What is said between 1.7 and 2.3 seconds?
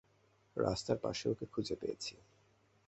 পেয়েছি।